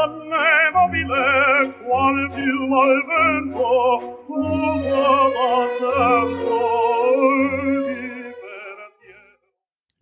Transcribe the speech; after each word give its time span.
donne 0.00 0.70
mobile, 0.72 1.74
qual 1.84 2.30
piuma 2.34 2.82
al 2.82 3.04
vento, 3.06 4.18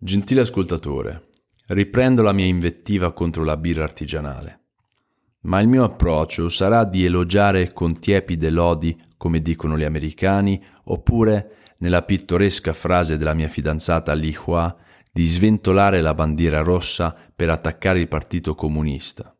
Gentile 0.01 0.41
ascoltatore, 0.41 1.27
riprendo 1.67 2.21
la 2.21 2.31
mia 2.31 2.45
invettiva 2.45 3.11
contro 3.11 3.43
la 3.43 3.57
birra 3.57 3.83
artigianale, 3.83 4.61
ma 5.41 5.59
il 5.59 5.67
mio 5.67 5.83
approccio 5.83 6.47
sarà 6.49 6.85
di 6.85 7.03
elogiare 7.05 7.73
con 7.73 7.99
tiepide 7.99 8.49
lodi, 8.49 8.97
come 9.17 9.41
dicono 9.41 9.77
gli 9.77 9.83
americani, 9.83 10.63
oppure, 10.85 11.57
nella 11.79 12.03
pittoresca 12.03 12.73
frase 12.73 13.17
della 13.17 13.33
mia 13.33 13.47
fidanzata 13.47 14.13
Li 14.13 14.35
Hua, 14.45 14.75
di 15.11 15.25
sventolare 15.25 16.01
la 16.01 16.13
bandiera 16.13 16.61
rossa 16.61 17.15
per 17.35 17.49
attaccare 17.49 17.99
il 17.99 18.07
Partito 18.07 18.55
Comunista. 18.55 19.33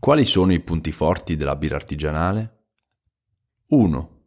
Quali 0.00 0.24
sono 0.24 0.52
i 0.52 0.60
punti 0.60 0.92
forti 0.92 1.34
della 1.34 1.56
birra 1.56 1.74
artigianale? 1.74 2.66
1. 3.70 4.20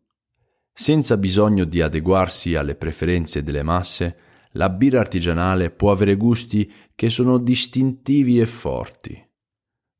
Senza 0.73 1.15
bisogno 1.15 1.63
di 1.63 1.81
adeguarsi 1.81 2.55
alle 2.55 2.75
preferenze 2.75 3.41
delle 3.41 3.63
masse, 3.63 4.17
la 4.51 4.69
birra 4.69 4.99
artigianale 4.99 5.71
può 5.71 5.91
avere 5.91 6.17
gusti 6.17 6.69
che 6.93 7.09
sono 7.09 7.37
distintivi 7.37 8.41
e 8.41 8.45
forti, 8.45 9.17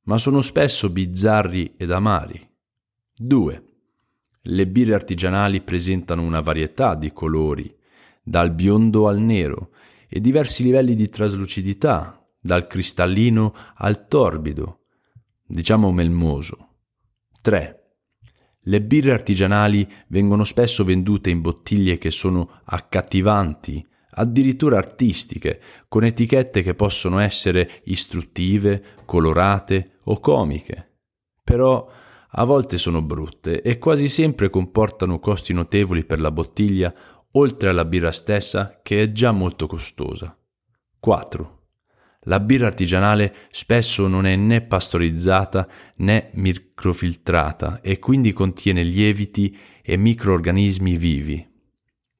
ma 0.03 0.17
sono 0.17 0.41
spesso 0.41 0.89
bizzarri 0.89 1.75
ed 1.77 1.91
amari. 1.91 2.45
2. 3.15 3.63
Le 4.41 4.67
birre 4.67 4.93
artigianali 4.93 5.61
presentano 5.61 6.21
una 6.21 6.41
varietà 6.41 6.95
di 6.95 7.13
colori, 7.13 7.73
dal 8.21 8.51
biondo 8.51 9.07
al 9.07 9.19
nero, 9.19 9.71
e 10.09 10.19
diversi 10.19 10.63
livelli 10.63 10.95
di 10.95 11.07
traslucidità, 11.07 12.29
dal 12.41 12.67
cristallino 12.67 13.55
al 13.75 14.07
torbido, 14.09 14.80
diciamo 15.51 15.91
melmoso. 15.91 16.69
3. 17.41 17.77
Le 18.65 18.81
birre 18.81 19.11
artigianali 19.11 19.87
vengono 20.07 20.43
spesso 20.43 20.83
vendute 20.83 21.29
in 21.29 21.41
bottiglie 21.41 21.97
che 21.97 22.11
sono 22.11 22.61
accattivanti, 22.63 23.85
addirittura 24.11 24.77
artistiche, 24.77 25.61
con 25.87 26.03
etichette 26.03 26.61
che 26.61 26.75
possono 26.75 27.19
essere 27.19 27.81
istruttive, 27.85 28.83
colorate 29.05 29.99
o 30.03 30.19
comiche. 30.19 30.99
Però 31.43 31.89
a 32.33 32.43
volte 32.45 32.77
sono 32.77 33.01
brutte 33.01 33.61
e 33.61 33.77
quasi 33.77 34.07
sempre 34.07 34.49
comportano 34.49 35.19
costi 35.19 35.53
notevoli 35.53 36.05
per 36.05 36.21
la 36.21 36.31
bottiglia, 36.31 36.93
oltre 37.31 37.69
alla 37.69 37.85
birra 37.85 38.11
stessa 38.11 38.79
che 38.81 39.01
è 39.01 39.11
già 39.11 39.31
molto 39.31 39.67
costosa. 39.67 40.37
4. 40.99 41.60
La 42.25 42.39
birra 42.39 42.67
artigianale 42.67 43.33
spesso 43.51 44.07
non 44.07 44.25
è 44.25 44.35
né 44.35 44.61
pastorizzata 44.61 45.67
né 45.97 46.29
microfiltrata 46.33 47.81
e 47.81 47.99
quindi 47.99 48.31
contiene 48.33 48.83
lieviti 48.83 49.57
e 49.81 49.97
microorganismi 49.97 50.97
vivi 50.97 51.49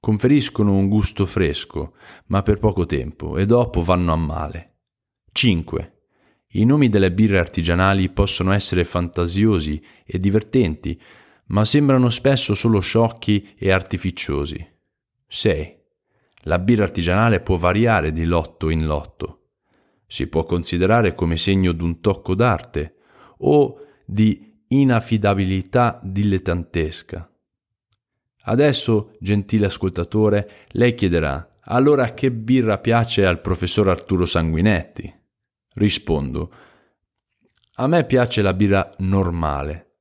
conferiscono 0.02 0.74
un 0.74 0.90
gusto 0.90 1.28
fresco, 1.28 1.94
ma 2.26 2.42
per 2.42 2.58
poco 2.58 2.88
tempo 2.88 3.38
e 3.38 3.46
dopo 3.46 3.84
vanno 3.84 4.12
a 4.12 4.16
male. 4.16 4.80
5. 5.32 6.00
I 6.54 6.66
nomi 6.66 6.90
delle 6.90 7.12
birre 7.14 7.38
artigianali 7.38 8.10
possono 8.10 8.52
essere 8.52 8.84
fantasiosi 8.84 9.82
e 10.04 10.20
divertenti, 10.20 11.00
ma 11.48 11.64
sembrano 11.66 12.10
spesso 12.10 12.56
solo 12.56 12.80
sciocchi 12.80 13.54
e 13.56 13.72
artificiosi. 13.72 14.68
6. 15.28 15.80
La 16.46 16.58
birra 16.58 16.84
artigianale 16.84 17.40
può 17.40 17.56
variare 17.56 18.12
di 18.12 18.26
lotto 18.26 18.70
in 18.70 18.88
lotto. 18.88 19.41
Si 20.12 20.28
può 20.28 20.44
considerare 20.44 21.16
come 21.16 21.38
segno 21.38 21.72
d'un 21.72 22.02
tocco 22.02 22.36
d'arte 22.36 22.96
o 23.38 23.80
di 24.06 24.62
inaffidabilità 24.68 26.02
dilettantesca. 26.04 27.32
Adesso, 28.42 29.16
gentile 29.22 29.68
ascoltatore, 29.68 30.68
lei 30.72 30.96
chiederà, 30.96 31.60
allora 31.62 32.14
che 32.14 32.30
birra 32.30 32.80
piace 32.80 33.26
al 33.26 33.40
professor 33.40 33.88
Arturo 33.88 34.26
Sanguinetti? 34.26 35.16
Rispondo, 35.76 36.54
a 37.76 37.88
me 37.88 38.04
piace 38.04 38.42
la 38.42 38.54
birra 38.54 38.94
normale. 38.98 39.94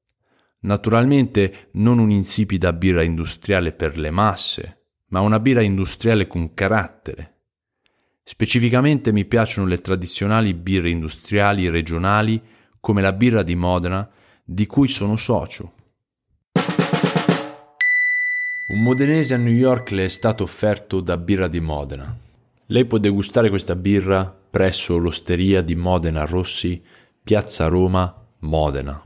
Naturalmente 0.63 1.69
non 1.75 2.01
un'insipida 2.01 2.73
birra 2.73 3.05
industriale 3.05 3.71
per 3.71 3.97
le 3.97 4.11
masse, 4.11 4.87
ma 5.11 5.21
una 5.21 5.39
birra 5.39 5.63
industriale 5.63 6.27
con 6.27 6.53
carattere. 6.53 7.40
Specificamente 8.31 9.11
mi 9.11 9.25
piacciono 9.25 9.67
le 9.67 9.81
tradizionali 9.81 10.55
birre 10.55 10.89
industriali 10.89 11.69
regionali 11.69 12.41
come 12.79 13.03
la 13.03 13.13
birra 13.13 13.43
di 13.43 13.57
Modena, 13.57 14.09
di 14.45 14.67
cui 14.67 14.87
sono 14.87 15.17
socio. 15.17 15.73
Un 18.69 18.83
modenese 18.83 19.35
a 19.35 19.37
New 19.37 19.53
York 19.53 19.91
le 19.91 20.05
è 20.05 20.09
stato 20.09 20.45
offerto 20.45 21.01
da 21.01 21.17
birra 21.17 21.49
di 21.49 21.59
Modena. 21.59 22.17
Lei 22.67 22.85
può 22.85 22.99
degustare 22.99 23.49
questa 23.49 23.75
birra 23.75 24.33
presso 24.49 24.97
l'osteria 24.97 25.61
di 25.61 25.75
Modena 25.75 26.25
Rossi, 26.25 26.81
Piazza 27.25 27.67
Roma, 27.67 28.15
Modena. 28.43 29.03